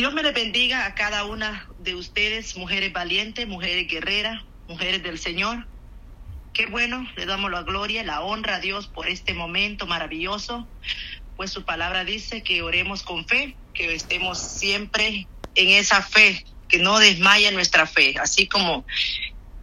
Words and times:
Dios 0.00 0.14
me 0.14 0.22
le 0.22 0.32
bendiga 0.32 0.86
a 0.86 0.94
cada 0.94 1.24
una 1.24 1.68
de 1.78 1.94
ustedes, 1.94 2.56
mujeres 2.56 2.90
valientes, 2.90 3.46
mujeres 3.46 3.86
guerreras, 3.86 4.42
mujeres 4.66 5.02
del 5.02 5.18
Señor. 5.18 5.66
Qué 6.54 6.64
bueno, 6.64 7.06
le 7.16 7.26
damos 7.26 7.50
la 7.50 7.64
gloria, 7.64 8.02
la 8.02 8.22
honra 8.22 8.54
a 8.54 8.60
Dios 8.60 8.86
por 8.86 9.10
este 9.10 9.34
momento 9.34 9.86
maravilloso, 9.86 10.66
pues 11.36 11.50
su 11.50 11.66
palabra 11.66 12.06
dice 12.06 12.42
que 12.42 12.62
oremos 12.62 13.02
con 13.02 13.26
fe, 13.26 13.56
que 13.74 13.94
estemos 13.94 14.38
siempre 14.38 15.28
en 15.54 15.68
esa 15.68 16.00
fe, 16.00 16.46
que 16.66 16.78
no 16.78 16.98
desmaye 16.98 17.52
nuestra 17.52 17.86
fe, 17.86 18.14
así 18.22 18.46
como 18.46 18.86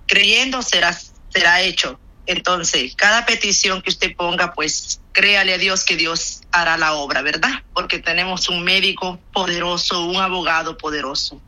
creyendo 0.06 0.62
será, 0.62 0.96
será 1.30 1.64
hecho. 1.64 2.00
Entonces, 2.28 2.96
cada 2.96 3.26
petición 3.26 3.82
que 3.82 3.90
usted 3.90 4.16
ponga, 4.16 4.54
pues 4.54 5.02
créale 5.14 5.56
a 5.56 5.58
Dios 5.58 5.84
que 5.84 5.96
Dios 5.96 6.37
hará 6.52 6.78
la 6.78 6.94
obra, 6.94 7.22
¿verdad? 7.22 7.64
Porque 7.74 8.00
tenemos 8.00 8.50
un 8.50 8.64
médico 8.64 9.20
poderoso, 9.34 10.06
un 10.06 10.18
abogado 10.18 10.78
poderoso. 10.78 11.42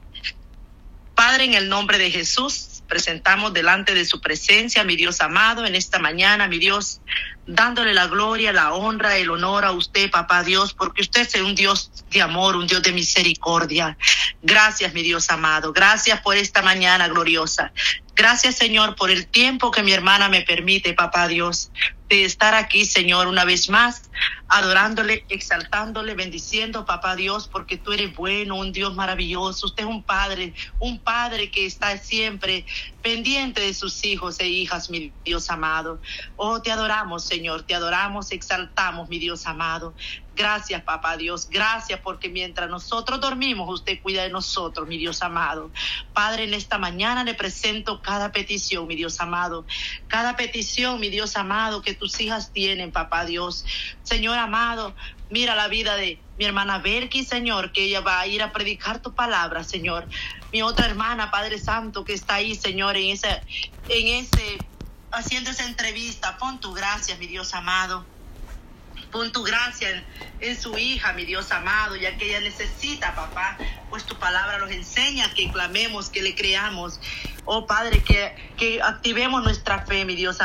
Padre, 1.16 1.46
en 1.46 1.54
el 1.54 1.68
nombre 1.68 1.98
de 1.98 2.12
Jesús, 2.12 2.82
presentamos 2.88 3.54
delante 3.54 3.94
de 3.94 4.04
su 4.04 4.20
presencia, 4.20 4.84
mi 4.84 4.96
Dios 4.96 5.22
amado, 5.22 5.66
en 5.66 5.76
esta 5.76 6.00
mañana, 6.00 6.48
mi 6.48 6.58
Dios, 6.58 7.02
dándole 7.46 7.94
la 7.94 8.08
gloria, 8.08 8.52
la 8.52 8.74
honra, 8.74 9.18
el 9.18 9.30
honor 9.30 9.66
a 9.66 9.72
usted, 9.72 10.10
papá 10.10 10.44
Dios, 10.44 10.74
porque 10.74 11.02
usted 11.02 11.22
es 11.22 11.42
un 11.42 11.56
Dios 11.56 11.92
de 12.10 12.22
amor, 12.22 12.56
un 12.56 12.68
Dios 12.68 12.82
de 12.82 12.92
misericordia. 12.92 13.98
Gracias, 14.42 14.94
mi 14.94 15.04
Dios 15.04 15.30
amado. 15.30 15.72
Gracias 15.72 16.20
por 16.22 16.36
esta 16.36 16.62
mañana 16.62 17.08
gloriosa. 17.08 17.72
Gracias, 18.16 18.56
Señor, 18.56 18.96
por 18.96 19.12
el 19.12 19.28
tiempo 19.28 19.72
que 19.72 19.84
mi 19.84 19.92
hermana 19.92 20.28
me 20.28 20.42
permite, 20.42 20.94
papá 20.94 21.28
Dios, 21.28 21.72
de 22.10 22.26
estar 22.26 22.56
aquí, 22.56 22.86
Señor, 22.86 23.28
una 23.28 23.46
vez 23.46 23.70
más, 23.70 24.10
adorándole, 24.50 25.26
exaltándole, 25.30 26.16
bendiciendo, 26.16 26.84
papá 26.84 27.16
Dios, 27.16 27.48
porque 27.48 27.78
tú 27.78 27.92
eres 27.92 28.16
bueno, 28.16 28.56
un 28.56 28.72
Dios 28.72 28.96
maravilloso. 28.96 29.68
Usted 29.68 29.84
es 29.84 29.90
un 29.90 30.04
padre, 30.04 30.56
un 30.80 31.00
padre 31.00 31.52
que 31.52 31.68
está 31.68 31.96
siempre 31.98 32.66
pendiente 33.02 33.62
de 33.62 33.74
sus 33.76 34.04
hijos 34.04 34.40
e 34.40 34.48
hijas, 34.48 34.90
mi 34.90 35.14
Dios 35.24 35.50
amado. 35.52 36.02
Oh, 36.36 36.62
te 36.62 36.72
adoramos, 36.72 37.26
Señor, 37.26 37.64
te 37.64 37.76
adoramos, 37.76 38.32
exaltamos, 38.32 39.08
mi 39.08 39.20
Dios 39.20 39.46
amado. 39.46 39.96
Gracias, 40.40 40.82
papá 40.84 41.18
Dios. 41.18 41.50
Gracias 41.50 42.00
porque 42.00 42.30
mientras 42.30 42.70
nosotros 42.70 43.20
dormimos, 43.20 43.70
usted 43.70 44.02
cuida 44.02 44.24
de 44.24 44.30
nosotros, 44.30 44.88
mi 44.88 44.98
Dios 44.98 45.22
amado. 45.22 45.70
Padre, 46.14 46.46
en 46.46 46.54
esta 46.54 46.78
mañana 46.78 47.26
le 47.26 47.34
presento 47.34 48.02
cada 48.02 48.32
petición, 48.32 48.88
mi 48.88 48.96
Dios 48.96 49.20
amado. 49.20 49.66
Cada 50.08 50.38
petición, 50.38 50.98
mi 51.02 51.10
Dios 51.10 51.36
amado, 51.36 51.82
que 51.82 51.94
tus 51.94 52.22
hijas 52.22 52.54
tienen, 52.54 52.94
papá 52.94 53.26
Dios. 53.26 53.66
Señor 54.04 54.38
amado, 54.38 54.96
mira 55.30 55.56
la 55.56 55.68
vida 55.68 55.98
de 55.98 56.22
mi 56.38 56.46
hermana 56.46 56.78
Berky, 56.78 57.26
Señor, 57.26 57.74
que 57.74 57.84
ella 57.84 58.00
va 58.00 58.22
a 58.22 58.28
ir 58.28 58.42
a 58.42 58.54
predicar 58.54 59.02
tu 59.02 59.14
palabra, 59.14 59.66
Señor. 59.66 60.08
Mi 60.54 60.62
otra 60.62 60.86
hermana, 60.86 61.32
Padre 61.32 61.60
Santo, 61.60 62.06
que 62.06 62.14
está 62.14 62.36
ahí, 62.36 62.56
Señor, 62.56 62.96
en 62.96 63.10
ese, 63.10 63.42
en 63.90 64.24
ese, 64.24 64.58
haciendo 65.12 65.50
esa 65.50 65.66
entrevista. 65.66 66.38
Pon 66.38 66.62
tu 66.62 66.72
gracia, 66.72 67.18
mi 67.18 67.28
Dios 67.28 67.54
amado. 67.54 68.06
Pon 69.12 69.32
tu 69.32 69.44
gracia 69.44 70.04
en, 70.40 70.62
su 70.62 70.78
hija, 70.78 71.14
mi 71.14 71.26
Dios 71.26 71.52
amado, 71.52 71.96
ya 71.96 72.18
que 72.18 72.30
ella 72.30 72.42
necesita, 72.42 73.16
papá, 73.16 73.58
pues 73.90 74.06
tu 74.06 74.16
palabra 74.18 74.60
nos 74.60 74.72
enseña 74.72 75.34
que 75.34 75.52
clamemos, 75.52 76.10
que 76.10 76.22
le 76.22 76.36
creamos. 76.36 77.00
Oh 77.46 77.66
Padre, 77.66 78.04
que, 78.04 78.36
que 78.58 78.82
activemos 78.82 79.44
nuestra 79.44 79.86
fe, 79.86 80.06
mi 80.06 80.16
Dios 80.16 80.38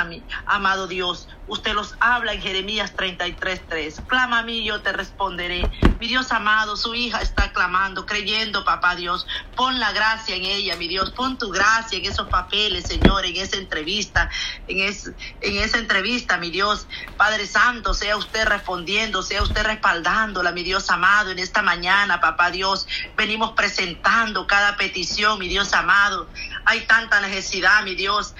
amado 0.46 0.86
Dios. 0.86 1.28
Usted 1.46 1.74
los 1.74 1.94
habla 2.00 2.32
en 2.32 2.40
Jeremías 2.40 2.94
33:3. 2.96 4.06
Clama 4.06 4.38
a 4.38 4.42
mí, 4.42 4.64
yo 4.64 4.80
te 4.80 4.92
responderé. 4.92 5.70
Mi 6.00 6.08
Dios 6.08 6.32
amado, 6.32 6.76
su 6.76 6.94
hija 6.94 7.20
está 7.20 7.52
clamando, 7.52 8.06
creyendo, 8.06 8.64
papá 8.64 8.96
Dios. 8.96 9.26
Pon 9.54 9.78
la 9.78 9.92
gracia 9.92 10.36
en 10.36 10.44
ella, 10.44 10.76
mi 10.76 10.88
Dios. 10.88 11.10
Pon 11.12 11.36
tu 11.36 11.50
gracia 11.50 11.98
en 11.98 12.06
esos 12.06 12.28
papeles, 12.28 12.84
Señor, 12.86 13.26
en 13.26 13.36
esa 13.36 13.56
entrevista, 13.56 14.30
en, 14.66 14.80
en 14.80 15.56
esa 15.58 15.78
entrevista, 15.78 16.38
mi 16.38 16.50
Dios. 16.50 16.88
Padre 17.18 17.46
Santo, 17.46 17.92
sea 17.92 18.16
usted 18.16 18.46
respondiendo, 18.46 19.22
sea 19.22 19.42
usted 19.42 19.64
respaldándola, 19.64 20.52
mi 20.52 20.62
Dios 20.62 20.90
amado, 20.90 21.30
en 21.30 21.38
esta 21.38 21.60
mañana, 21.60 22.20
papá 22.20 22.50
Dios. 22.50 22.86
Venimos 23.16 23.52
presentando 23.52 24.46
cada 24.46 24.76
petición, 24.76 25.38
mi 25.38 25.48
Dios 25.48 25.74
amado. 25.74 26.30
Hay 26.64 26.86
tanta 26.86 27.20
necesidad, 27.20 27.82
mi 27.84 27.94
Dios. 27.94 28.34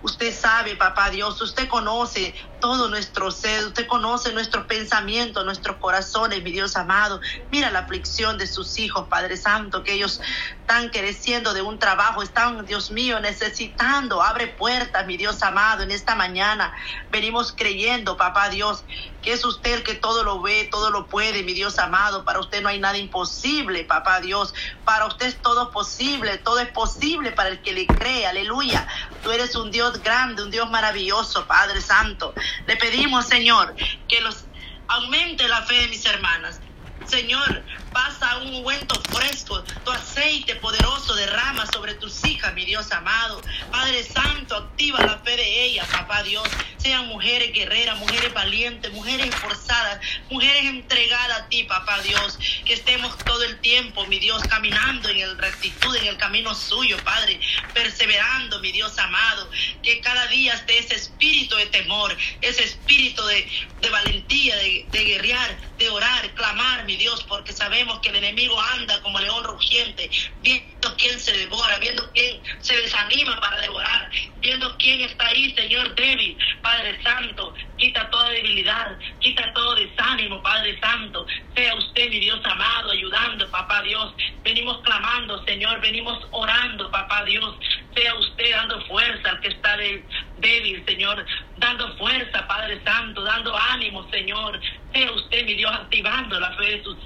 Usted 0.00 0.32
sabe, 0.32 0.76
papá 0.76 1.10
Dios, 1.10 1.40
usted 1.40 1.68
conoce 1.68 2.34
todo 2.60 2.88
nuestro 2.88 3.30
ser, 3.30 3.66
usted 3.66 3.86
conoce 3.86 4.32
nuestros 4.32 4.66
pensamientos, 4.66 5.44
nuestros 5.44 5.76
corazones, 5.76 6.42
mi 6.42 6.52
Dios 6.52 6.76
amado. 6.76 7.20
Mira 7.50 7.70
la 7.70 7.80
aflicción 7.80 8.38
de 8.38 8.46
sus 8.46 8.78
hijos, 8.78 9.08
Padre 9.08 9.36
Santo, 9.36 9.82
que 9.82 9.92
ellos 9.92 10.20
están 10.60 10.88
creciendo 10.88 11.54
de 11.54 11.62
un 11.62 11.78
trabajo, 11.78 12.22
están, 12.22 12.66
Dios 12.66 12.90
mío, 12.90 13.20
necesitando. 13.20 14.22
Abre 14.22 14.48
puertas, 14.48 15.06
mi 15.06 15.16
Dios 15.16 15.42
amado, 15.42 15.82
en 15.82 15.90
esta 15.90 16.14
mañana. 16.14 16.72
Venimos 17.10 17.52
creyendo, 17.56 18.16
papá 18.16 18.48
Dios, 18.48 18.84
que 19.22 19.32
es 19.32 19.44
usted 19.44 19.74
el 19.74 19.82
que 19.82 19.94
todo 19.94 20.24
lo 20.24 20.40
ve, 20.40 20.68
todo 20.70 20.90
lo 20.90 21.06
puede, 21.06 21.42
mi 21.42 21.52
Dios 21.52 21.78
amado. 21.78 22.24
Para 22.24 22.40
usted 22.40 22.62
no 22.62 22.68
hay 22.68 22.78
nada 22.78 22.98
imposible, 22.98 23.84
papá 23.84 24.20
Dios. 24.20 24.54
Para 24.84 25.06
usted 25.06 25.26
es 25.26 25.36
todo 25.40 25.70
posible, 25.70 26.38
todo 26.38 26.58
es 26.58 26.68
posible 26.68 27.32
para 27.32 27.50
el 27.50 27.60
que 27.62 27.72
le 27.72 27.86
cree, 27.86 28.26
aleluya. 28.26 28.86
Tú 29.22 29.30
eres 29.30 29.54
un 29.54 29.70
Dios 29.70 30.02
grande, 30.02 30.42
un 30.42 30.50
Dios 30.50 30.70
maravilloso, 30.70 31.46
Padre 31.46 31.80
Santo. 31.80 32.34
Le 32.66 32.76
pedimos, 32.76 33.26
Señor, 33.26 33.74
que 34.08 34.20
los 34.20 34.48
aumente 34.88 35.48
la 35.48 35.62
fe 35.62 35.74
de 35.74 35.88
mis 35.88 36.04
hermanas. 36.06 36.60
Señor, 37.04 37.64
pasa 37.96 38.36
un 38.36 38.52
ungüento 38.52 38.94
fresco, 39.10 39.64
tu 39.82 39.90
aceite 39.90 40.54
poderoso 40.56 41.14
derrama 41.14 41.64
sobre 41.72 41.94
tus 41.94 42.22
hijas, 42.26 42.52
mi 42.52 42.66
Dios 42.66 42.92
amado. 42.92 43.40
Padre 43.70 44.04
Santo, 44.04 44.54
activa 44.54 45.00
la 45.00 45.18
fe 45.20 45.34
de 45.34 45.64
ellas, 45.64 45.88
papá 45.88 46.22
Dios. 46.22 46.46
Sean 46.76 47.08
mujeres 47.08 47.54
guerreras, 47.54 47.98
mujeres 47.98 48.34
valientes, 48.34 48.92
mujeres 48.92 49.28
esforzadas, 49.28 49.98
mujeres 50.30 50.66
entregadas 50.66 51.40
a 51.40 51.48
ti, 51.48 51.64
papá 51.64 51.98
Dios. 52.02 52.38
Que 52.66 52.74
estemos 52.74 53.16
todo 53.24 53.42
el 53.44 53.58
tiempo, 53.60 54.06
mi 54.06 54.18
Dios, 54.18 54.42
caminando 54.42 55.08
en 55.08 55.20
el 55.20 55.38
rectitud, 55.38 55.96
en 55.96 56.06
el 56.06 56.18
camino 56.18 56.54
suyo, 56.54 56.98
Padre. 57.02 57.40
Perseverando, 57.72 58.60
mi 58.60 58.72
Dios 58.72 58.98
amado. 58.98 59.50
Que 59.82 60.00
cada 60.00 60.26
día 60.26 60.52
esté 60.52 60.78
ese 60.78 60.96
espíritu 60.96 61.56
de 61.56 61.66
temor, 61.66 62.14
ese 62.42 62.62
espíritu 62.62 63.24
de, 63.24 63.48
valentía, 63.90 64.54
de, 64.56 64.86
de 64.90 65.04
guerrear, 65.04 65.56
de 65.78 65.88
orar, 65.88 66.34
clamar, 66.34 66.84
mi 66.84 66.96
Dios, 66.96 67.24
porque 67.24 67.52
sabemos 67.52 67.85
que 68.02 68.08
el 68.08 68.16
enemigo 68.16 68.60
anda 68.60 69.00
como 69.02 69.18
león 69.18 69.44
rugiente, 69.44 70.10
viendo 70.42 70.96
quién 70.96 71.18
se 71.20 71.32
devora, 71.32 71.78
viendo 71.78 72.10
quién 72.12 72.42
se 72.60 72.76
desanima 72.76 73.40
para 73.40 73.60
devorar, 73.60 74.10
viendo 74.40 74.76
quién 74.78 75.00
está 75.02 75.28
ahí, 75.28 75.54
Señor 75.54 75.94
débil, 75.94 76.36
Padre 76.62 77.00
Santo, 77.02 77.54
quita 77.76 78.10
toda 78.10 78.30
debilidad, 78.30 78.98
quita 79.20 79.52
todo 79.52 79.74
desánimo, 79.76 80.42
Padre 80.42 80.78
Santo, 80.80 81.26
sea 81.54 81.74
usted, 81.76 82.10
mi 82.10 82.20
Dios 82.20 82.40
amado, 82.44 82.90
ayudando, 82.90 83.48
papá 83.50 83.82
Dios, 83.82 84.14
venimos 84.42 84.82
clamando, 84.82 85.44
Señor, 85.44 85.80
venimos 85.80 86.18
orando, 86.32 86.90
papá 86.90 87.24
Dios, 87.24 87.56
sea 87.94 88.14
usted 88.16 88.50
dando 88.50 88.84
fuerza 88.86 89.30
al 89.30 89.40
que 89.40 89.48
está 89.48 89.76
débil, 89.76 90.84
Señor, 90.86 91.24
dando 91.58 91.96
fuerza, 91.96 92.46
Padre 92.46 92.82
Santo, 92.84 93.22
dando 93.22 93.56
ánimo, 93.56 94.08
Señor, 94.10 94.60
sea 94.92 95.12
usted, 95.12 95.44
mi 95.44 95.54
Dios, 95.54 95.72
activando 95.72 96.38
la 96.40 96.52
fe 96.56 96.76
de 96.76 96.82
sus 96.82 96.96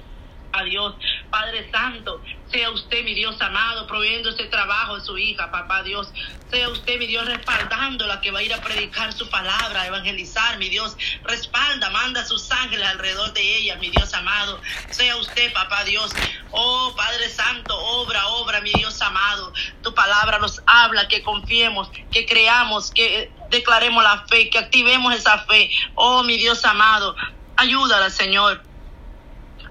a 0.53 0.63
Dios. 0.63 0.95
Padre 1.29 1.69
Santo, 1.71 2.21
sea 2.51 2.69
usted, 2.69 3.03
mi 3.03 3.13
Dios 3.13 3.39
amado, 3.41 3.87
proveyendo 3.87 4.29
ese 4.29 4.45
trabajo 4.45 4.97
de 4.97 5.05
su 5.05 5.17
hija, 5.17 5.49
papá 5.51 5.83
Dios. 5.83 6.11
Sea 6.49 6.67
usted, 6.69 6.99
mi 6.99 7.07
Dios, 7.07 7.25
respaldando 7.25 8.05
la 8.07 8.19
que 8.19 8.31
va 8.31 8.39
a 8.39 8.43
ir 8.43 8.53
a 8.53 8.61
predicar 8.61 9.13
su 9.13 9.29
palabra, 9.29 9.87
evangelizar, 9.87 10.57
mi 10.57 10.69
Dios. 10.69 10.97
Respalda, 11.23 11.89
manda 11.89 12.25
sus 12.25 12.51
ángeles 12.51 12.85
alrededor 12.87 13.31
de 13.33 13.57
ella, 13.57 13.77
mi 13.77 13.89
Dios 13.89 14.13
amado. 14.13 14.59
Sea 14.89 15.15
usted, 15.15 15.53
papá 15.53 15.83
Dios. 15.85 16.11
Oh, 16.51 16.93
Padre 16.95 17.29
Santo, 17.29 17.77
obra, 17.77 18.27
obra, 18.27 18.59
mi 18.61 18.71
Dios 18.73 19.01
amado. 19.01 19.53
Tu 19.81 19.93
palabra 19.93 20.39
nos 20.39 20.61
habla, 20.65 21.07
que 21.07 21.23
confiemos, 21.23 21.89
que 22.11 22.25
creamos, 22.25 22.91
que 22.91 23.31
declaremos 23.49 24.03
la 24.03 24.25
fe, 24.27 24.49
que 24.49 24.59
activemos 24.59 25.13
esa 25.15 25.39
fe. 25.39 25.71
Oh, 25.95 26.23
mi 26.23 26.37
Dios 26.37 26.65
amado, 26.65 27.15
ayúdala, 27.55 28.09
Señor. 28.09 28.70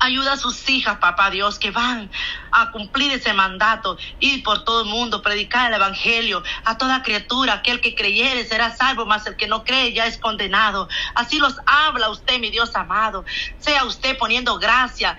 Ayuda 0.03 0.33
a 0.33 0.37
sus 0.39 0.69
hijas, 0.71 0.97
papá 0.99 1.31
Dios, 1.31 1.59
que 1.59 1.71
van 1.71 2.11
a 2.53 2.71
cumplir 2.71 3.13
ese 3.13 3.35
mandato, 3.35 3.99
ir 4.19 4.43
por 4.43 4.65
todo 4.65 4.83
el 4.83 4.89
mundo, 4.89 5.21
predicar 5.21 5.69
el 5.69 5.75
Evangelio 5.77 6.43
a 6.65 6.79
toda 6.79 7.03
criatura. 7.03 7.53
Aquel 7.55 7.83
que 7.83 7.95
creyere 7.95 8.45
será 8.45 8.75
salvo, 8.75 9.05
mas 9.05 9.27
el 9.27 9.37
que 9.37 9.47
no 9.47 9.63
cree 9.63 9.93
ya 9.93 10.07
es 10.07 10.19
condenado. 10.19 10.89
Así 11.15 11.39
los 11.39 11.57
habla 11.67 12.09
usted, 12.09 12.41
mi 12.41 12.51
Dios 12.51 12.75
amado. 12.77 13.25
Sea 13.59 13.85
usted 13.85 14.17
poniendo 14.17 14.59
gracia. 14.59 15.19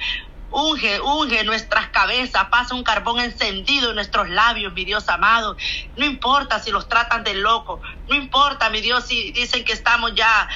Unge, 0.53 0.99
unge 0.99 1.45
nuestras 1.45 1.89
cabezas, 1.91 2.49
pasa 2.51 2.75
un 2.75 2.83
carbón 2.83 3.21
encendido 3.21 3.89
en 3.89 3.95
nuestros 3.95 4.29
labios, 4.29 4.73
mi 4.73 4.83
Dios 4.83 5.07
amado. 5.07 5.55
No 5.95 6.05
importa 6.05 6.59
si 6.59 6.71
los 6.71 6.89
tratan 6.89 7.23
de 7.23 7.35
loco, 7.35 7.81
no 8.09 8.15
importa, 8.15 8.69
mi 8.69 8.81
Dios, 8.81 9.05
si 9.05 9.31
dicen 9.31 9.63
que 9.63 9.71
estamos 9.71 10.13
ya 10.13 10.49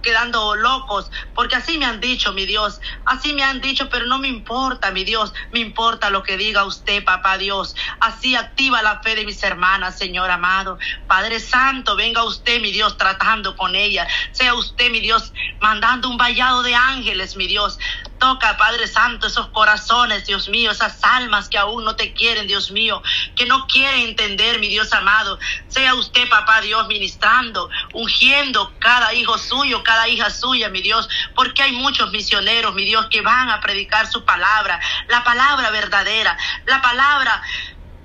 quedando 0.00 0.54
locos, 0.54 1.10
porque 1.34 1.56
así 1.56 1.78
me 1.78 1.86
han 1.86 2.00
dicho, 2.00 2.32
mi 2.32 2.46
Dios, 2.46 2.80
así 3.04 3.32
me 3.32 3.42
han 3.42 3.60
dicho, 3.60 3.88
pero 3.90 4.06
no 4.06 4.18
me 4.18 4.28
importa, 4.28 4.90
mi 4.90 5.04
Dios, 5.04 5.32
me 5.50 5.60
importa 5.60 6.10
lo 6.10 6.22
que 6.22 6.36
diga 6.36 6.64
usted, 6.64 7.04
papá 7.04 7.38
Dios. 7.38 7.74
Así 8.00 8.36
activa 8.36 8.82
la 8.82 9.00
fe 9.00 9.14
de 9.14 9.24
mis 9.24 9.42
hermanas, 9.42 9.98
Señor 9.98 10.30
amado. 10.30 10.78
Padre 11.06 11.40
Santo, 11.40 11.96
venga 11.96 12.24
usted, 12.24 12.60
mi 12.60 12.72
Dios, 12.72 12.96
tratando 12.96 13.56
con 13.56 13.74
ella. 13.74 14.06
Sea 14.32 14.54
usted, 14.54 14.90
mi 14.90 15.00
Dios, 15.00 15.32
mandando 15.60 16.08
un 16.08 16.16
vallado 16.16 16.62
de 16.62 16.74
ángeles, 16.74 17.36
mi 17.36 17.46
Dios. 17.46 17.78
Toca, 18.20 18.58
Padre 18.58 18.86
Santo, 18.86 19.28
esos 19.28 19.48
corazones, 19.48 20.26
Dios 20.26 20.50
mío, 20.50 20.70
esas 20.70 21.02
almas 21.02 21.48
que 21.48 21.56
aún 21.56 21.84
no 21.84 21.96
te 21.96 22.12
quieren, 22.12 22.46
Dios 22.46 22.70
mío, 22.70 23.02
que 23.34 23.46
no 23.46 23.66
quieren 23.66 24.10
entender, 24.10 24.60
mi 24.60 24.68
Dios 24.68 24.92
amado. 24.92 25.38
Sea 25.68 25.94
usted, 25.94 26.28
papá 26.28 26.60
Dios, 26.60 26.86
ministrando, 26.86 27.70
ungiendo 27.94 28.74
cada 28.78 29.14
hijo 29.14 29.38
suyo, 29.38 29.82
cada 29.82 30.06
hija 30.06 30.28
suya, 30.28 30.68
mi 30.68 30.82
Dios, 30.82 31.08
porque 31.34 31.62
hay 31.62 31.72
muchos 31.72 32.10
misioneros, 32.10 32.74
mi 32.74 32.84
Dios, 32.84 33.06
que 33.10 33.22
van 33.22 33.48
a 33.48 33.58
predicar 33.62 34.06
su 34.06 34.22
palabra, 34.22 34.78
la 35.08 35.24
palabra 35.24 35.70
verdadera, 35.70 36.36
la 36.66 36.82
palabra 36.82 37.42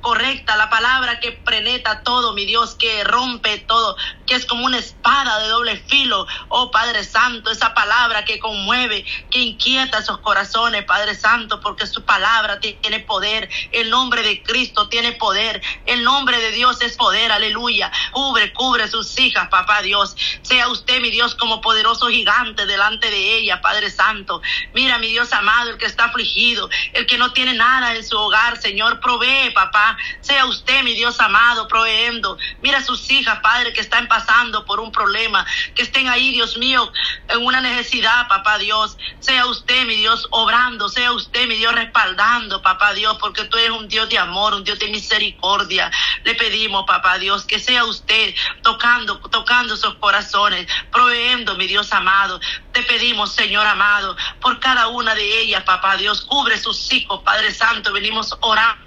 correcta, 0.05 0.55
la 0.55 0.69
palabra 0.69 1.19
que 1.19 1.31
preneta 1.31 2.03
todo, 2.03 2.33
mi 2.33 2.45
Dios, 2.45 2.75
que 2.75 3.03
rompe 3.03 3.57
todo, 3.57 3.97
que 4.27 4.35
es 4.35 4.45
como 4.45 4.63
una 4.63 4.77
espada 4.77 5.39
de 5.39 5.47
doble 5.47 5.77
filo. 5.77 6.27
Oh 6.49 6.69
Padre 6.69 7.03
Santo, 7.03 7.49
esa 7.49 7.73
palabra 7.73 8.23
que 8.23 8.37
conmueve, 8.37 9.03
que 9.31 9.39
inquieta 9.39 9.97
esos 9.97 10.19
corazones, 10.19 10.85
Padre 10.85 11.15
Santo, 11.15 11.59
porque 11.59 11.87
su 11.87 12.05
palabra 12.05 12.59
tiene 12.59 12.99
poder. 12.99 13.49
El 13.71 13.89
nombre 13.89 14.21
de 14.21 14.43
Cristo 14.43 14.89
tiene 14.89 15.13
poder. 15.13 15.63
El 15.87 16.03
nombre 16.03 16.37
de 16.37 16.51
Dios 16.51 16.83
es 16.83 16.95
poder. 16.97 17.31
Aleluya. 17.31 17.91
Cubre, 18.11 18.53
cubre 18.53 18.87
sus 18.87 19.17
hijas, 19.17 19.47
papá 19.49 19.81
Dios. 19.81 20.15
Sea 20.43 20.67
usted, 20.67 21.01
mi 21.01 21.09
Dios, 21.09 21.33
como 21.33 21.61
poderoso 21.61 22.09
gigante 22.09 22.67
delante 22.67 23.09
de 23.09 23.37
ella, 23.37 23.59
Padre 23.59 23.89
Santo. 23.89 24.39
Mira, 24.71 24.99
mi 24.99 25.07
Dios 25.07 25.33
amado, 25.33 25.71
el 25.71 25.77
que 25.79 25.87
está 25.87 26.05
afligido, 26.05 26.69
el 26.93 27.07
que 27.07 27.17
no 27.17 27.33
tiene 27.33 27.55
nada 27.55 27.95
en 27.95 28.05
su 28.05 28.15
hogar, 28.19 28.61
Señor, 28.61 28.99
provee, 28.99 29.49
papá 29.49 29.94
sea 30.21 30.45
usted, 30.45 30.83
mi 30.83 30.93
Dios 30.93 31.19
amado, 31.19 31.67
proveendo. 31.67 32.37
Mira 32.61 32.79
a 32.79 32.83
sus 32.83 33.09
hijas, 33.11 33.39
Padre, 33.39 33.73
que 33.73 33.81
están 33.81 34.07
pasando 34.07 34.65
por 34.65 34.79
un 34.79 34.91
problema, 34.91 35.45
que 35.73 35.83
estén 35.83 36.07
ahí, 36.07 36.31
Dios 36.31 36.57
mío, 36.57 36.91
en 37.27 37.45
una 37.45 37.61
necesidad, 37.61 38.27
papá 38.27 38.57
Dios. 38.57 38.97
Sea 39.19 39.45
usted, 39.45 39.85
mi 39.85 39.95
Dios, 39.95 40.27
obrando, 40.31 40.89
sea 40.89 41.11
usted, 41.11 41.47
mi 41.47 41.55
Dios, 41.55 41.73
respaldando, 41.73 42.61
papá 42.61 42.93
Dios, 42.93 43.17
porque 43.19 43.45
tú 43.45 43.57
eres 43.57 43.71
un 43.71 43.87
Dios 43.87 44.09
de 44.09 44.17
amor, 44.17 44.53
un 44.53 44.63
Dios 44.63 44.79
de 44.79 44.87
misericordia. 44.87 45.91
Le 46.23 46.35
pedimos, 46.35 46.85
papá 46.85 47.17
Dios, 47.17 47.45
que 47.45 47.59
sea 47.59 47.85
usted 47.85 48.33
tocando, 48.61 49.19
tocando 49.19 49.75
esos 49.75 49.95
corazones, 49.95 50.67
proveendo, 50.91 51.55
mi 51.55 51.67
Dios 51.67 51.91
amado. 51.93 52.39
Te 52.75 52.83
pedimos, 52.83 53.31
Señor 53.31 53.65
amado, 53.65 54.17
por 54.41 54.59
cada 54.59 54.89
una 54.89 55.15
de 55.15 55.41
ellas, 55.43 55.63
papá 55.63 55.95
Dios, 55.95 56.25
cubre 56.25 56.57
sus 56.57 56.91
hijos, 56.91 57.21
Padre 57.23 57.53
Santo, 57.53 57.93
venimos 57.93 58.37
orando 58.41 58.85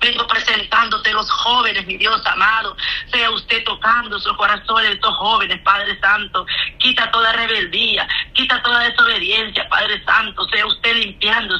Vengo 0.00 0.26
presentándote 0.26 1.12
los 1.12 1.30
jóvenes, 1.30 1.86
mi 1.86 1.96
Dios 1.96 2.20
amado. 2.26 2.76
Sea 3.10 3.30
usted 3.30 3.64
tocando 3.64 4.18
sus 4.20 4.36
corazones 4.36 4.92
estos 4.92 5.16
jóvenes, 5.16 5.60
Padre 5.62 5.98
Santo. 6.00 6.46
Quita 6.78 7.10
toda 7.10 7.32
rebeldía, 7.32 8.06
quita 8.34 8.62
toda 8.62 8.80
desobediencia, 8.80 9.68
Padre 9.68 10.02
Santo. 10.04 10.46
Sea 10.48 10.66
usted 10.66 10.96
limpiando 10.96 11.56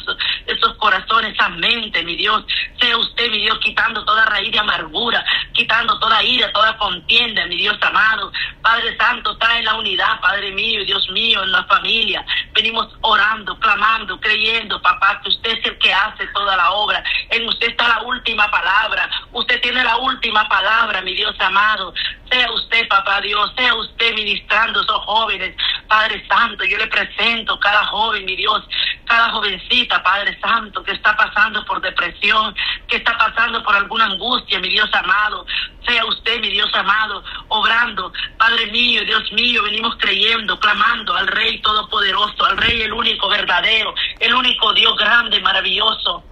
esos, 0.47 0.75
corazones, 0.77 1.35
esa 1.35 1.49
mente, 1.49 2.03
mi 2.05 2.17
Dios. 2.17 2.45
Sea 2.79 2.97
usted, 2.97 3.31
mi 3.31 3.41
Dios, 3.41 3.59
quitando 3.61 4.05
toda 4.05 4.25
raíz 4.27 4.53
de 4.53 4.59
amargura, 4.59 5.25
quitando 5.53 5.99
toda 5.99 6.23
ira, 6.23 6.53
toda 6.53 6.77
contienda, 6.77 7.47
mi 7.47 7.57
Dios 7.57 7.77
amado. 7.81 8.31
Padre 8.63 8.97
Santo, 8.99 9.37
trae 9.39 9.63
la 9.63 9.75
unidad, 9.75 10.21
Padre 10.21 10.53
mío, 10.53 10.85
Dios 10.85 11.09
mío, 11.11 11.43
en 11.43 11.53
familia. 11.65 12.25
Venimos 12.53 12.89
orando, 13.01 13.59
clamando, 13.59 14.19
creyendo, 14.21 14.81
papá, 14.83 15.21
que 15.23 15.31
usted 15.31 15.59
es 15.59 15.65
el 15.65 15.79
que 15.79 15.93
hace 15.93 16.27
toda 16.29 16.57
la 16.57 16.71
obra. 16.73 17.03
En 17.31 17.47
usted 17.49 17.69
la 17.89 18.03
última 18.03 18.51
palabra. 18.51 19.09
Usted 19.33 19.61
tiene 19.61 19.83
la 19.85 19.97
última 19.97 20.49
palabra, 20.49 21.01
mi 21.03 21.15
Dios 21.15 21.35
amado. 21.41 21.95
Sea 22.31 22.53
usted, 22.53 22.87
papá 22.89 23.21
Dios, 23.21 23.53
sea 23.57 23.75
usted 23.75 24.15
ministrando 24.15 24.81
a 24.81 24.83
esos 24.83 25.05
jóvenes. 25.05 25.57
Padre 25.89 26.27
Santo, 26.29 26.65
yo 26.65 26.77
le 26.77 26.87
presento 26.87 27.59
cada 27.59 27.85
joven, 27.87 28.25
mi 28.27 28.37
Dios, 28.37 28.63
cada 29.07 29.31
jovencita, 29.31 30.03
Padre 30.03 30.39
Santo, 30.41 30.83
que 30.83 30.93
está 30.93 31.17
pasando 31.17 31.65
por 31.65 31.81
depresión, 31.81 32.55
que 32.87 32.97
está 32.97 33.17
pasando 33.17 33.63
por 33.63 33.75
alguna 33.75 34.07
angustia, 34.07 34.61
mi 34.61 34.69
Dios 34.69 34.91
amado. 34.93 35.47
Sea 35.87 36.05
usted, 36.05 36.41
mi 36.41 36.51
Dios 36.51 36.71
amado, 36.75 37.25
obrando. 37.49 38.13
Padre 38.37 38.67
mío, 38.67 39.05
Dios 39.05 39.33
mío, 39.33 39.63
venimos 39.63 39.97
creyendo, 39.97 40.61
clamando 40.61 41.17
al 41.17 41.27
Rey 41.27 41.61
Todopoderoso, 41.63 42.45
al 42.45 42.59
Rey 42.59 42.83
el 42.83 42.93
único 42.93 43.29
verdadero, 43.29 43.95
el 44.21 44.35
único 44.35 44.75
Dios 44.75 44.95
grande, 44.97 45.41
maravilloso. 45.41 46.25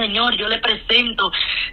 Señor, 0.00 0.34
yo 0.34 0.48
le 0.48 0.58
presento 0.60 1.30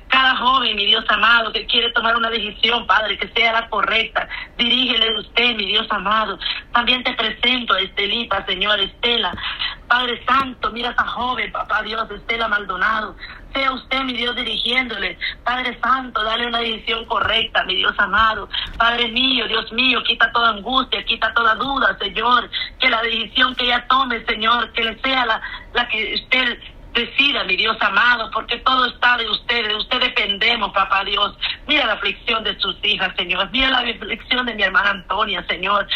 cada 0.09 0.35
joven, 0.35 0.75
mi 0.75 0.85
Dios 0.85 1.06
amado, 1.07 1.53
que 1.53 1.65
quiere 1.65 1.91
tomar 1.94 2.18
una 2.18 2.29
decisión, 2.29 2.85
Padre, 2.85 3.18
que 3.18 3.29
sea 3.29 3.53
la 3.53 3.69
correcta. 3.69 4.27
Dirígele 4.57 5.18
usted, 5.18 5.56
mi 5.56 5.65
Dios 5.68 5.88
amado. 5.89 6.38
También 6.74 7.03
te 7.06 7.13
presento 7.13 7.74
a 7.74 7.79
Estelita, 7.79 8.45
Señor, 8.45 8.81
Estela. 8.81 9.33
Padre 9.88 10.21
Santo, 10.25 10.71
mira 10.71 10.89
a 10.89 10.91
esa 10.91 11.07
joven, 11.07 11.53
papá 11.53 11.81
Dios, 11.83 12.12
Estela 12.12 12.50
Maldonado. 12.50 13.15
Sea 13.53 13.71
usted, 13.71 14.01
mi 14.01 14.12
Dios, 14.12 14.35
dirigiéndole. 14.35 15.18
Padre 15.45 15.79
Santo, 15.79 16.21
dale 16.21 16.47
una 16.47 16.59
decisión 16.59 17.06
correcta, 17.06 17.63
mi 17.63 17.75
Dios 17.75 17.95
amado. 17.97 18.50
Padre 18.77 19.07
mío, 19.07 19.47
Dios 19.47 19.71
mío, 19.71 20.03
quita 20.03 20.29
toda 20.33 20.50
angustia, 20.50 21.01
quita 21.06 21.33
toda 21.33 21.56
duda, 21.56 21.97
Señor. 21.97 22.50
Que 22.77 22.89
la 22.89 23.01
decisión 23.03 23.56
que 23.56 23.65
ella 23.68 23.85
tome, 23.88 24.25
Señor, 24.25 24.74
que 24.74 24.83
le 24.83 25.00
sea 25.00 25.25
la, 25.25 25.41
la 25.74 25.88
que 25.88 26.15
usted 26.15 26.59
Decida, 26.97 27.44
mi 27.44 27.55
Dios 27.55 27.77
amado, 27.79 28.31
porque 28.31 28.57
todo 28.57 28.88
está 28.88 29.17
de 29.17 29.29
ustedes. 29.29 29.67
De 29.67 29.75
usted 29.75 29.99
dependemos, 29.99 30.71
papá 30.73 31.03
Dios. 31.03 31.38
Mira 31.67 31.85
la 31.85 31.94
aflicción 31.94 32.44
de 32.44 32.57
sus 32.59 32.75
hijas, 32.83 33.13
Señor. 33.15 33.51
Mira 33.51 33.69
la 33.69 33.79
aflicción 33.81 34.47
de 34.47 34.55
mi 34.55 34.63
hermana 34.63 34.89
Antonia, 34.89 35.45
Señor. 35.47 35.88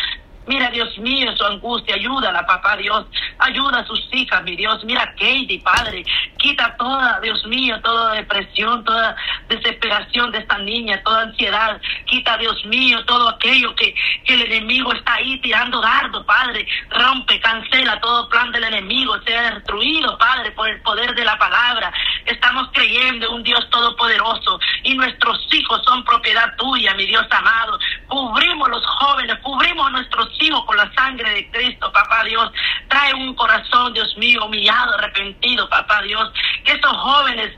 Mira, 0.45 0.69
Dios 0.69 0.95
mío, 0.99 1.35
su 1.35 1.43
angustia, 1.43 1.95
ayúdala, 1.95 2.45
papá 2.45 2.77
Dios. 2.77 3.07
Ayuda 3.39 3.79
a 3.79 3.85
sus 3.85 4.07
hijas, 4.11 4.43
mi 4.43 4.55
Dios. 4.55 4.83
Mira, 4.85 5.07
Katie, 5.17 5.59
Padre. 5.63 6.03
Quita 6.37 6.75
toda, 6.77 7.19
Dios 7.21 7.43
mío, 7.47 7.81
toda 7.81 8.13
depresión, 8.13 8.83
toda 8.83 9.15
desesperación 9.55 10.31
de 10.31 10.39
esta 10.39 10.57
niña, 10.59 11.01
toda 11.03 11.23
ansiedad. 11.23 11.79
Quita, 12.05 12.37
Dios 12.37 12.63
mío, 12.65 13.03
todo 13.05 13.29
aquello 13.29 13.75
que, 13.75 13.93
que 14.25 14.33
el 14.33 14.41
enemigo 14.43 14.93
está 14.93 15.15
ahí 15.15 15.39
tirando 15.41 15.81
dardo, 15.81 16.25
Padre. 16.25 16.65
Rompe, 16.89 17.39
cancela 17.39 17.99
todo 17.99 18.29
plan 18.29 18.51
del 18.51 18.63
enemigo. 18.63 19.19
Sea 19.25 19.51
destruido, 19.51 20.17
Padre, 20.17 20.51
por 20.51 20.69
el 20.69 20.81
poder 20.81 21.13
de 21.13 21.25
la 21.25 21.37
palabra. 21.37 21.91
Estamos 22.25 22.69
creyendo 22.73 23.27
en 23.27 23.33
un 23.33 23.43
Dios 23.43 23.69
todopoderoso 23.69 24.59
y 24.83 24.95
nuestros 24.95 25.37
hijos 25.53 25.81
son 25.85 26.03
propiedad 26.03 26.55
tuya, 26.57 26.93
mi 26.95 27.05
Dios 27.05 27.25
amado. 27.29 27.77
Cubrimos 28.07 28.69
los 28.69 28.85
jóvenes, 28.85 29.37
cubrimos 29.41 29.91
nuestros 29.91 30.29
hijos 30.41 30.63
con 30.65 30.77
la 30.77 30.91
sangre 30.93 31.29
de 31.31 31.51
Cristo, 31.51 31.91
papá 31.91 32.23
Dios. 32.23 32.51
Trae 32.87 33.13
un 33.13 33.35
corazón, 33.35 33.93
Dios 33.93 34.15
mío, 34.17 34.45
humillado, 34.45 34.93
arrepentido, 34.95 35.67
papá 35.69 36.01
Dios. 36.03 36.31
Que 36.63 36.73
estos 36.73 36.95
jóvenes 36.95 37.51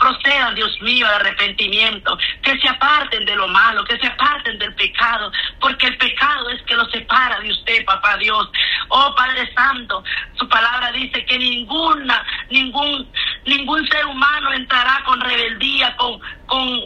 procedan, 0.00 0.54
Dios 0.54 0.80
mío, 0.80 1.06
al 1.06 1.14
arrepentimiento. 1.14 2.18
Que 2.42 2.58
se 2.58 2.68
aparten 2.68 3.24
de 3.24 3.36
lo 3.36 3.46
malo, 3.48 3.84
que 3.84 3.98
se 3.98 4.06
aparten 4.06 4.58
del 4.58 4.74
pecado. 4.74 5.30
Porque 5.60 5.86
el 5.86 5.96
pecado 5.98 6.50
es 6.50 6.60
que 6.62 6.74
los 6.74 6.90
separa 6.90 7.38
de 7.40 7.52
usted, 7.52 7.84
papá 7.84 8.16
Dios. 8.16 8.50
Oh 8.88 9.14
Padre 9.14 9.52
Santo, 9.54 10.02
su 10.38 10.48
palabra 10.48 10.90
dice 10.92 11.24
que 11.24 11.38
ninguna, 11.38 12.24
ningún, 12.50 13.08
ningún 13.46 13.86
ser 13.88 14.06
humano 14.06 14.52
entrará 14.52 15.02
con 15.04 15.20
rebeldía, 15.20 15.94
con, 15.96 16.20
con 16.46 16.80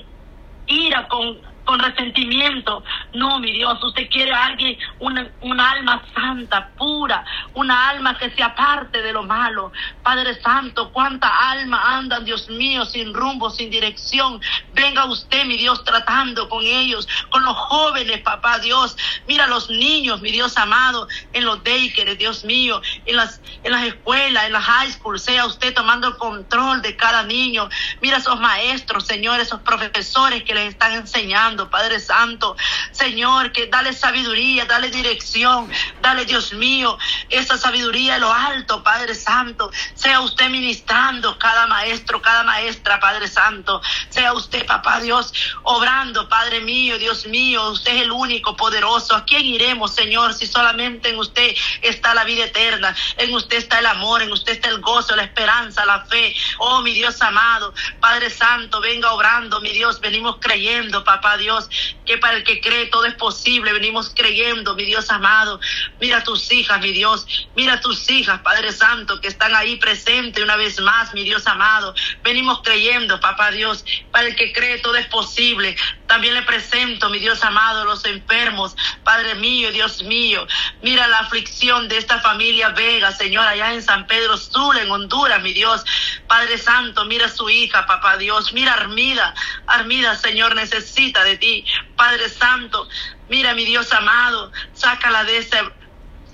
ira, 0.66 1.06
con 1.08 1.53
con 1.64 1.78
resentimiento. 1.78 2.84
No, 3.12 3.38
mi 3.38 3.52
Dios, 3.52 3.82
usted 3.82 4.08
quiere 4.10 4.32
a 4.32 4.46
alguien, 4.46 4.78
una, 5.00 5.70
alma 5.70 6.02
santa, 6.14 6.70
pura, 6.76 7.24
una 7.54 7.90
alma 7.90 8.16
que 8.18 8.30
se 8.30 8.42
aparte 8.42 9.02
de 9.02 9.12
lo 9.12 9.22
malo. 9.22 9.72
Padre 10.02 10.40
Santo, 10.40 10.90
cuánta 10.92 11.28
alma 11.50 11.96
andan, 11.96 12.24
Dios 12.24 12.48
mío, 12.48 12.84
sin 12.84 13.14
rumbo, 13.14 13.50
sin 13.50 13.70
dirección. 13.70 14.40
Venga 14.72 15.04
usted, 15.06 15.44
mi 15.46 15.56
Dios, 15.56 15.82
tratando 15.84 16.48
con 16.48 16.62
ellos, 16.64 17.08
con 17.30 17.44
los 17.44 17.56
jóvenes, 17.56 18.20
papá 18.20 18.58
Dios. 18.58 18.96
Mira 19.26 19.46
los 19.46 19.70
niños, 19.70 20.20
mi 20.20 20.30
Dios 20.30 20.56
amado, 20.56 21.08
en 21.32 21.44
los 21.44 21.62
daycares, 21.64 22.18
Dios 22.18 22.44
mío, 22.44 22.80
en 23.06 23.16
las, 23.16 23.40
en 23.62 23.72
las 23.72 23.84
escuelas, 23.84 24.44
en 24.44 24.52
las 24.52 24.64
high 24.64 24.90
school, 24.92 25.18
sea 25.18 25.46
usted 25.46 25.74
tomando 25.74 26.08
el 26.08 26.16
control 26.16 26.82
de 26.82 26.96
cada 26.96 27.22
niño. 27.22 27.68
Mira 28.00 28.18
esos 28.18 28.38
maestros, 28.40 29.06
señores, 29.06 29.46
esos 29.46 29.60
profesores 29.60 30.42
que 30.44 30.54
les 30.54 30.70
están 30.70 30.92
enseñando 30.92 31.53
Padre 31.70 32.00
Santo. 32.00 32.56
Señor, 32.92 33.52
que 33.52 33.66
dale 33.66 33.92
sabiduría, 33.92 34.64
dale 34.66 34.90
dirección, 34.90 35.70
dale, 36.04 36.26
Dios 36.26 36.52
mío, 36.52 36.98
esa 37.30 37.56
sabiduría 37.56 38.14
de 38.14 38.20
lo 38.20 38.32
alto, 38.32 38.82
Padre 38.82 39.14
Santo. 39.14 39.70
Sea 39.94 40.20
usted 40.20 40.50
ministrando 40.50 41.38
cada 41.38 41.66
maestro, 41.66 42.20
cada 42.20 42.42
maestra, 42.42 43.00
Padre 43.00 43.26
Santo. 43.26 43.80
Sea 44.10 44.34
usted, 44.34 44.66
papá 44.66 45.00
Dios, 45.00 45.32
obrando, 45.62 46.28
Padre 46.28 46.60
mío, 46.60 46.98
Dios 46.98 47.24
mío. 47.26 47.70
Usted 47.70 47.96
es 47.96 48.02
el 48.02 48.12
único 48.12 48.54
poderoso. 48.54 49.16
¿A 49.16 49.24
quién 49.24 49.46
iremos, 49.46 49.94
Señor, 49.94 50.34
si 50.34 50.46
solamente 50.46 51.08
en 51.08 51.18
usted 51.18 51.54
está 51.80 52.12
la 52.12 52.24
vida 52.24 52.44
eterna? 52.44 52.94
En 53.16 53.34
usted 53.34 53.56
está 53.56 53.78
el 53.78 53.86
amor, 53.86 54.20
en 54.20 54.30
usted 54.30 54.52
está 54.52 54.68
el 54.68 54.82
gozo, 54.82 55.16
la 55.16 55.24
esperanza, 55.24 55.86
la 55.86 56.04
fe. 56.04 56.36
Oh, 56.58 56.82
mi 56.82 56.92
Dios 56.92 57.22
amado, 57.22 57.72
Padre 57.98 58.28
Santo, 58.28 58.82
venga 58.82 59.10
obrando, 59.12 59.58
mi 59.62 59.72
Dios. 59.72 60.00
Venimos 60.00 60.36
creyendo, 60.38 61.02
papá 61.02 61.38
Dios, 61.38 61.70
que 62.04 62.18
para 62.18 62.36
el 62.36 62.44
que 62.44 62.60
cree 62.60 62.88
todo 62.88 63.06
es 63.06 63.14
posible. 63.14 63.72
Venimos 63.72 64.12
creyendo, 64.14 64.74
mi 64.74 64.84
Dios 64.84 65.10
amado. 65.10 65.60
Mira 66.00 66.22
tus 66.24 66.50
hijas, 66.52 66.80
mi 66.80 66.92
Dios. 66.92 67.26
Mira 67.54 67.80
tus 67.80 68.10
hijas, 68.10 68.40
Padre 68.40 68.72
Santo, 68.72 69.20
que 69.20 69.28
están 69.28 69.54
ahí 69.54 69.76
presentes 69.76 70.42
una 70.42 70.56
vez 70.56 70.80
más, 70.80 71.14
mi 71.14 71.24
Dios 71.24 71.46
amado. 71.46 71.94
Venimos 72.22 72.60
creyendo, 72.62 73.20
papá 73.20 73.50
Dios. 73.50 73.84
Para 74.10 74.26
el 74.26 74.36
que 74.36 74.52
cree 74.52 74.78
todo 74.78 74.96
es 74.96 75.06
posible. 75.06 75.76
También 76.06 76.34
le 76.34 76.42
presento, 76.42 77.08
mi 77.08 77.18
Dios 77.18 77.42
amado, 77.44 77.84
los 77.84 78.04
enfermos. 78.04 78.74
Padre 79.04 79.34
mío, 79.36 79.70
Dios 79.72 80.02
mío. 80.02 80.46
Mira 80.82 81.06
la 81.08 81.20
aflicción 81.20 81.88
de 81.88 81.96
esta 81.96 82.20
familia 82.20 82.70
Vega, 82.70 83.12
Señor, 83.12 83.46
allá 83.46 83.72
en 83.72 83.82
San 83.82 84.06
Pedro 84.06 84.36
Sula, 84.36 84.82
en 84.82 84.90
Honduras, 84.90 85.42
mi 85.42 85.52
Dios. 85.52 85.84
Padre 86.26 86.58
Santo, 86.58 87.04
mira 87.04 87.28
su 87.28 87.48
hija, 87.48 87.86
papá 87.86 88.16
Dios. 88.16 88.52
Mira 88.52 88.74
Armida. 88.74 89.34
Armida, 89.66 90.16
Señor, 90.16 90.54
necesita 90.54 91.24
de 91.24 91.38
ti. 91.38 91.64
Padre 91.96 92.28
Santo, 92.28 92.88
mira 93.28 93.54
mi 93.54 93.64
Dios 93.64 93.92
amado. 93.92 94.52
Sácala 94.72 95.24
de 95.24 95.38
ese 95.38 95.58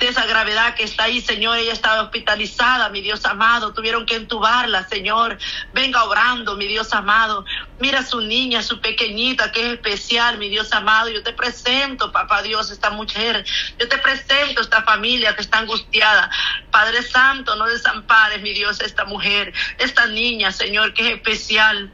esa 0.08 0.26
gravedad 0.26 0.74
que 0.74 0.84
está 0.84 1.04
ahí, 1.04 1.20
Señor. 1.20 1.58
Ella 1.58 1.72
estaba 1.72 2.02
hospitalizada, 2.02 2.88
mi 2.88 3.00
Dios 3.00 3.24
amado. 3.24 3.72
Tuvieron 3.72 4.06
que 4.06 4.16
entubarla, 4.16 4.86
Señor. 4.88 5.38
Venga 5.72 6.04
obrando, 6.04 6.56
mi 6.56 6.66
Dios 6.66 6.92
amado. 6.92 7.44
Mira 7.78 8.02
su 8.02 8.20
niña, 8.20 8.62
su 8.62 8.80
pequeñita, 8.80 9.52
que 9.52 9.66
es 9.66 9.72
especial, 9.74 10.38
mi 10.38 10.48
Dios 10.48 10.72
amado. 10.72 11.08
Yo 11.10 11.22
te 11.22 11.32
presento, 11.32 12.12
papá 12.12 12.42
Dios, 12.42 12.70
esta 12.70 12.90
mujer. 12.90 13.44
Yo 13.78 13.88
te 13.88 13.98
presento 13.98 14.60
esta 14.60 14.82
familia 14.82 15.34
que 15.34 15.42
está 15.42 15.58
angustiada. 15.58 16.30
Padre 16.70 17.02
Santo, 17.02 17.56
no 17.56 17.66
desampares, 17.66 18.42
mi 18.42 18.52
Dios, 18.52 18.80
esta 18.80 19.04
mujer, 19.04 19.52
esta 19.78 20.06
niña, 20.06 20.52
Señor, 20.52 20.94
que 20.94 21.06
es 21.06 21.14
especial. 21.16 21.92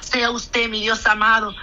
Sea 0.00 0.30
usted, 0.30 0.68
mi 0.68 0.80
Dios 0.80 1.06
amado. 1.06 1.54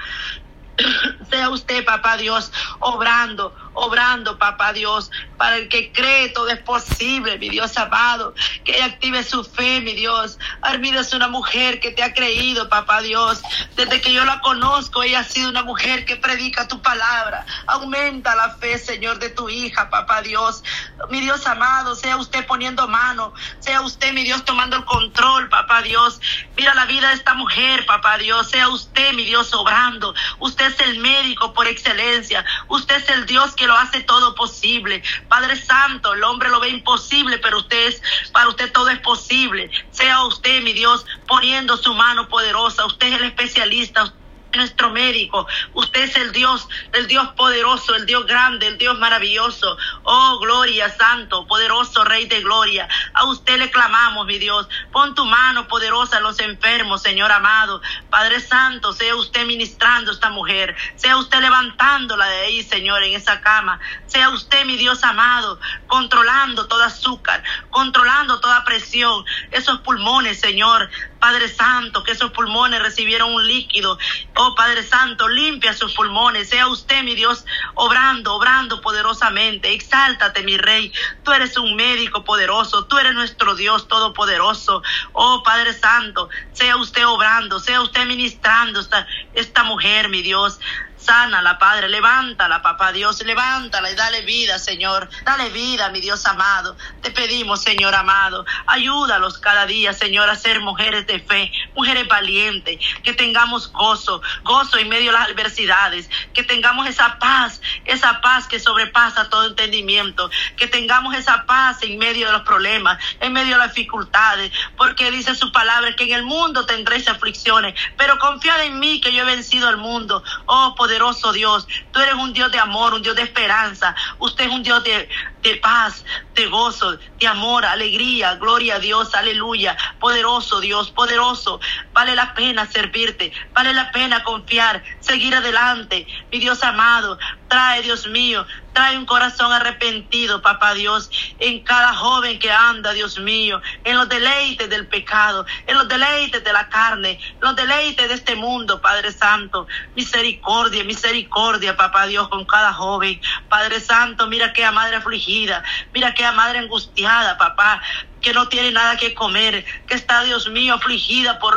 Sea 1.30 1.50
usted, 1.50 1.86
papá 1.86 2.18
Dios, 2.18 2.52
obrando, 2.80 3.56
obrando, 3.76 4.38
papá 4.38 4.74
Dios. 4.74 5.12
Para 5.38 5.58
el 5.58 5.68
que 5.70 5.92
cree, 5.92 6.30
todo 6.30 6.48
es 6.50 6.60
posible, 6.60 7.38
mi 7.38 7.50
Dios 7.50 7.78
amado. 7.78 8.34
Que 8.64 8.78
ella 8.78 8.86
active 8.86 9.24
su 9.24 9.44
fe, 9.44 9.82
mi 9.82 9.94
Dios. 9.94 10.40
Armida 10.62 11.02
es 11.02 11.14
una 11.14 11.28
mujer 11.28 11.80
que 11.80 11.92
te 11.92 12.02
ha 12.02 12.14
creído, 12.14 12.70
papá 12.70 13.02
Dios. 13.02 13.42
Desde 13.76 14.02
que 14.02 14.14
yo 14.14 14.26
la 14.26 14.40
conozco, 14.42 15.04
ella 15.04 15.20
ha 15.20 15.24
sido 15.24 15.50
una 15.50 15.64
mujer 15.64 16.06
que 16.06 16.16
predica 16.16 16.68
tu 16.68 16.82
palabra. 16.82 17.46
Aumenta 17.68 18.36
la 18.36 18.56
fe, 18.56 18.78
Señor, 18.78 19.20
de 19.20 19.30
tu 19.30 19.50
hija, 19.50 19.90
papá 19.90 20.22
Dios. 20.22 20.64
Mi 21.10 21.20
Dios 21.22 21.46
amado, 21.46 21.96
sea 21.96 22.18
usted 22.18 22.46
poniendo 22.46 22.88
mano. 22.88 23.34
Sea 23.60 23.82
usted, 23.82 24.14
mi 24.14 24.24
Dios, 24.24 24.46
tomando 24.46 24.78
el 24.78 24.86
control, 24.86 25.50
papá 25.50 25.82
Dios. 25.82 26.22
Mira 26.56 26.74
la 26.74 26.86
vida 26.86 27.10
de 27.10 27.16
esta 27.16 27.34
mujer, 27.34 27.86
papá 27.86 28.18
Dios. 28.18 28.50
Sea 28.50 28.70
usted, 28.70 29.14
mi 29.14 29.26
Dios, 29.26 29.54
obrando. 29.54 30.16
Usted 30.40 30.68
es 30.68 30.80
el 30.80 31.00
médico 31.00 31.54
por 31.54 31.68
excelencia. 31.68 32.46
Usted 32.70 32.96
es 32.96 33.10
el 33.10 33.26
Dios 33.26 33.54
que 33.56 33.65
lo 33.68 33.76
hace 33.76 34.02
todo 34.02 34.36
posible. 34.36 35.04
Padre 35.28 35.56
Santo, 35.56 36.14
el 36.14 36.24
hombre 36.24 36.50
lo 36.50 36.60
ve 36.60 36.70
imposible, 36.70 37.38
pero 37.40 37.60
usted 37.60 37.88
es, 37.88 38.02
para 38.32 38.50
usted 38.50 38.72
todo 38.72 38.90
es 38.90 39.00
posible. 39.00 39.70
Sea 39.92 40.26
usted, 40.26 40.62
mi 40.64 40.74
Dios, 40.74 41.06
poniendo 41.28 41.78
su 41.78 41.94
mano 41.94 42.28
poderosa. 42.28 42.86
Usted 42.86 43.08
es 43.08 43.14
el 43.16 43.26
especialista 43.26 44.14
nuestro 44.58 44.90
médico. 44.92 45.48
Usted 45.74 46.04
es 46.04 46.16
el 46.16 46.32
Dios, 46.32 46.68
el 46.94 47.08
Dios 47.08 47.30
poderoso, 47.36 47.96
el 47.96 48.06
Dios 48.06 48.26
grande, 48.26 48.68
el 48.68 48.78
Dios 48.78 48.98
maravilloso. 49.00 49.78
Oh, 50.04 50.40
gloria, 50.40 50.90
santo, 50.90 51.46
poderoso 51.48 52.04
Rey 52.04 52.26
de 52.28 52.42
gloria. 52.42 52.88
A 53.14 53.26
usted 53.26 53.58
le 53.58 53.72
clamamos, 53.72 54.26
mi 54.26 54.38
Dios. 54.38 54.68
Pon 54.92 55.16
tu 55.16 55.26
mano 55.26 55.68
poderosa 55.68 56.18
a 56.18 56.22
los 56.22 56.40
enfermos, 56.40 57.02
Señor 57.02 57.32
amado. 57.32 57.82
Padre 58.10 58.40
Santo, 58.40 58.94
sea 58.94 59.16
usted 59.16 59.46
ministrando 59.46 60.12
a 60.12 60.14
esta 60.14 60.30
mujer. 60.30 60.76
Sea 60.96 61.18
usted 61.18 61.42
levantándola 61.42 62.26
de 62.26 62.40
ahí, 62.42 62.64
Señor, 62.64 63.04
en 63.04 63.16
esa 63.16 63.42
cama. 63.42 63.80
Sea 64.06 64.30
usted, 64.30 64.66
mi 64.66 64.78
Dios 64.78 65.04
amado, 65.04 65.60
controlando 65.88 66.68
toda 66.68 66.88
azúcar, 66.88 67.44
controlando 67.70 68.40
toda 68.40 68.64
presión. 68.64 69.26
Esos 69.52 69.80
pulmones, 69.80 70.40
Señor. 70.40 70.90
Padre 71.20 71.50
Santo, 71.50 72.04
que 72.04 72.12
esos 72.12 72.32
pulmones 72.32 72.82
recibieron 72.82 73.34
un 73.34 73.48
líquido. 73.48 73.98
Oh 74.36 74.56
Padre 74.56 74.84
Santo, 74.84 75.28
limpia 75.28 75.74
sus 75.74 75.94
pulmones. 75.94 76.50
Sea 76.50 76.68
usted, 76.68 77.04
mi 77.04 77.16
Dios, 77.16 77.46
obrando, 77.76 78.34
obrando 78.36 78.82
poderosamente. 78.82 79.74
Exáltate, 79.74 80.44
mi 80.44 80.58
Rey. 80.58 80.94
Tú 81.24 81.32
eres 81.32 81.58
un 81.58 81.76
médico 81.76 82.24
poderoso. 82.24 82.86
Tú 82.86 82.98
eres 82.98 83.14
nuestro 83.14 83.56
Dios 83.56 83.88
todopoderoso. 83.88 84.84
Oh 85.14 85.44
Padre 85.44 85.74
Santo, 85.74 86.30
sea 86.52 86.76
usted 86.78 87.08
obrando, 87.08 87.60
sea 87.60 87.82
usted 87.82 88.06
ministrando 88.06 88.80
esta, 88.80 89.08
esta 89.34 89.64
mujer, 89.64 90.10
mi 90.10 90.22
Dios. 90.22 90.60
Sánala, 91.06 91.60
Padre, 91.60 91.88
levántala, 91.88 92.64
papá 92.64 92.92
Dios, 92.92 93.22
levántala 93.24 93.92
y 93.92 93.96
dale 93.96 94.22
vida, 94.24 94.58
Señor. 94.58 95.08
Dale 95.24 95.50
vida, 95.50 95.90
mi 95.90 96.02
Dios 96.02 96.26
amado. 96.26 96.76
Te 97.02 97.12
pedimos, 97.12 97.62
Señor 97.62 97.94
amado, 97.94 98.44
ayúdalos 98.66 99.38
cada 99.38 99.68
día, 99.68 99.94
Señor, 99.94 100.30
a 100.30 100.36
ser 100.36 100.62
mujeres 100.62 101.06
de 101.06 101.20
fe, 101.20 101.52
mujeres 101.76 102.08
valientes, 102.08 102.80
que 103.04 103.14
tengamos 103.14 103.72
gozo, 103.72 104.22
gozo 104.44 104.78
en 104.78 104.90
medio 104.90 105.12
de 105.12 105.18
las 105.20 105.30
adversidades, 105.30 106.10
que 106.34 106.44
tengamos 106.44 106.88
esa 106.88 107.20
paz, 107.20 107.62
esa 107.86 108.22
paz 108.22 108.48
que 108.48 108.60
sobrepasa 108.60 109.30
todo 109.30 109.46
entendimiento, 109.46 110.30
que 110.58 110.68
tengamos 110.68 111.16
esa 111.16 111.46
paz 111.46 111.84
en 111.84 111.98
medio 111.98 112.28
de 112.28 112.34
los 112.34 112.42
problemas, 112.42 112.98
en 113.20 113.34
medio 113.34 113.54
de 113.54 113.60
las 113.60 113.76
dificultades, 113.76 114.52
porque 114.76 115.12
dice 115.12 115.36
su 115.36 115.52
palabra 115.52 115.96
que 115.96 116.06
en 116.06 116.14
el 116.14 116.24
mundo 116.24 116.66
tendréis 116.66 117.08
aflicciones, 117.08 117.76
pero 117.96 118.18
confiad 118.18 118.64
en 118.64 118.80
mí 118.80 119.02
que 119.02 119.14
yo 119.14 119.22
he 119.22 119.26
vencido 119.26 119.68
al 119.68 119.78
mundo. 119.78 120.24
Oh, 120.46 120.74
poder 120.76 120.96
poderoso 120.96 121.34
Dios. 121.34 121.68
Tú 121.92 122.00
eres 122.00 122.16
un 122.16 122.32
Dios 122.32 122.52
de 122.52 122.60
amor, 122.60 122.94
un 122.94 123.02
Dios 123.02 123.16
de 123.16 123.24
esperanza. 123.24 123.96
Usted 124.18 124.46
es 124.46 124.52
un 124.52 124.64
Dios 124.64 124.82
de, 124.84 125.10
de 125.42 125.56
paz, 125.58 126.06
de 126.34 126.48
gozo, 126.48 126.98
de 127.20 127.28
amor, 127.28 127.66
alegría, 127.66 128.36
gloria 128.36 128.76
a 128.76 128.80
Dios, 128.80 129.14
aleluya. 129.14 129.76
Poderoso 130.00 130.62
Dios, 130.62 130.92
poderoso. 130.92 131.60
Vale 131.94 132.16
la 132.16 132.34
pena 132.34 132.66
servirte, 132.66 133.32
vale 133.54 133.74
la 133.74 133.92
pena 133.92 134.24
confiar, 134.24 134.84
seguir 135.00 135.36
adelante. 135.36 136.08
Mi 136.32 136.40
Dios 136.40 136.64
amado, 136.64 137.18
trae, 137.48 137.82
Dios 137.82 138.08
mío, 138.08 138.46
trae 138.76 138.98
un 138.98 139.06
corazón 139.06 139.54
arrepentido, 139.54 140.42
papá 140.42 140.74
Dios, 140.74 141.10
en 141.40 141.64
cada 141.64 141.96
joven 141.96 142.38
que 142.38 142.52
anda, 142.52 142.92
Dios 142.92 143.18
mío, 143.18 143.62
en 143.86 143.96
los 143.96 144.10
deleites 144.10 144.70
del 144.70 144.88
pecado, 144.88 145.46
en 145.66 145.78
los 145.78 145.88
deleites 145.88 146.44
de 146.44 146.52
la 146.52 146.68
carne, 146.68 147.12
en 147.12 147.40
los 147.40 147.56
deleites 147.56 148.10
de 148.10 148.14
este 148.14 148.36
mundo, 148.36 148.82
Padre 148.82 149.14
Santo. 149.14 149.66
Misericordia, 149.96 150.84
misericordia, 150.84 151.78
papá 151.78 152.06
Dios, 152.06 152.28
con 152.28 152.46
cada 152.46 152.74
joven. 152.74 153.20
Padre 153.48 153.80
Santo, 153.80 154.28
mira 154.28 154.52
que 154.52 154.66
a 154.66 154.74
madre 154.74 154.98
afligida, 154.98 155.64
mira 155.94 156.14
que 156.14 156.26
a 156.26 156.34
madre 156.34 156.60
angustiada, 156.60 157.38
papá, 157.38 157.82
que 158.20 158.34
no 158.34 158.50
tiene 158.50 158.72
nada 158.72 158.98
que 158.98 159.14
comer, 159.14 159.66
que 159.88 159.96
está, 159.96 160.24
Dios 160.24 160.50
mío, 160.50 160.74
afligida 160.74 161.40
por 161.40 161.56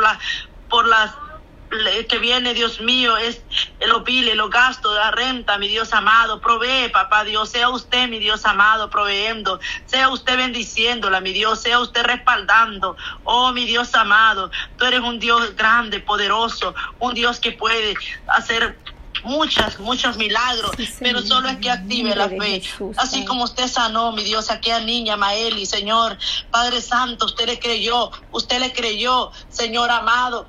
por 0.69 0.87
las 0.87 1.11
que 2.07 2.17
viene, 2.17 2.53
Dios 2.53 2.81
mío, 2.81 3.15
es 3.17 3.41
los 3.85 4.03
piles, 4.03 4.35
los 4.35 4.49
gastos, 4.49 4.93
la 4.95 5.11
renta, 5.11 5.57
mi 5.57 5.67
Dios 5.67 5.93
amado. 5.93 6.41
Provee, 6.41 6.89
papá 6.89 7.23
Dios. 7.23 7.49
Sea 7.49 7.69
usted, 7.69 8.07
mi 8.07 8.19
Dios 8.19 8.45
amado, 8.45 8.89
proveendo. 8.89 9.59
Sea 9.85 10.09
usted 10.09 10.37
bendiciéndola, 10.37 11.21
mi 11.21 11.31
Dios. 11.31 11.61
Sea 11.61 11.79
usted 11.79 12.03
respaldando. 12.03 12.97
Oh, 13.23 13.51
mi 13.51 13.65
Dios 13.65 13.93
amado. 13.95 14.51
Tú 14.77 14.85
eres 14.85 15.01
un 15.01 15.19
Dios 15.19 15.55
grande, 15.55 15.99
poderoso. 15.99 16.75
Un 16.99 17.13
Dios 17.13 17.39
que 17.39 17.51
puede 17.51 17.95
hacer 18.27 18.77
muchas, 19.23 19.79
muchos 19.79 20.17
milagros, 20.17 20.71
pero 20.99 21.21
solo 21.21 21.49
es 21.49 21.57
que 21.57 21.69
active 21.69 22.15
la 22.15 22.29
fe. 22.29 22.61
Así 22.97 23.25
como 23.25 23.43
usted 23.43 23.67
sanó, 23.67 24.11
mi 24.11 24.23
Dios, 24.23 24.49
aquella 24.49 24.79
niña 24.79 25.17
Maeli, 25.17 25.65
Señor, 25.65 26.17
Padre 26.51 26.81
Santo, 26.81 27.25
usted 27.25 27.47
le 27.47 27.59
creyó, 27.59 28.11
usted 28.31 28.59
le 28.59 28.73
creyó, 28.73 29.31
Señor 29.49 29.89
amado, 29.89 30.47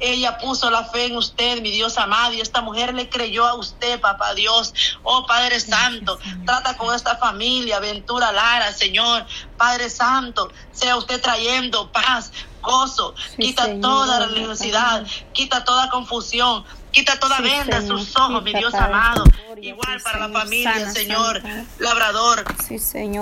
ella 0.00 0.38
puso 0.38 0.70
la 0.70 0.84
fe 0.84 1.06
en 1.06 1.16
usted, 1.16 1.60
mi 1.60 1.70
Dios 1.70 1.98
amado, 1.98 2.34
y 2.34 2.40
esta 2.40 2.60
mujer 2.60 2.94
le 2.94 3.08
creyó 3.08 3.46
a 3.46 3.54
usted, 3.54 4.00
papá 4.00 4.34
Dios. 4.34 4.74
Oh 5.02 5.26
Padre 5.26 5.60
Santo, 5.60 6.18
trata 6.44 6.76
con 6.76 6.94
esta 6.94 7.16
familia, 7.16 7.80
Ventura 7.80 8.32
Lara, 8.32 8.72
Señor, 8.72 9.26
Padre 9.56 9.90
Santo, 9.90 10.50
sea 10.72 10.96
usted 10.96 11.20
trayendo 11.20 11.90
paz, 11.92 12.32
gozo, 12.62 13.14
quita 13.38 13.80
toda 13.80 14.26
religiosidad, 14.26 15.06
quita 15.32 15.64
toda 15.64 15.90
confusión, 15.90 16.64
quita 16.92 17.18
toda 17.18 17.40
venda 17.40 17.78
en 17.78 17.88
sus 17.88 18.14
ojos, 18.16 18.42
mi 18.42 18.52
Dios 18.52 18.72
amado. 18.74 19.24
Igual 19.60 20.00
para 20.02 20.28
la 20.28 20.40
familia, 20.40 20.90
Señor, 20.90 21.42
labrador. 21.78 22.44
Sí, 22.66 22.78
Señor. 22.78 23.10